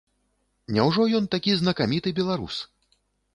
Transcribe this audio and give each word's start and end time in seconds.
Няўжо 0.77 1.05
ён 1.19 1.27
такі 1.35 1.53
знакаміты 1.59 2.15
беларус? 2.21 2.57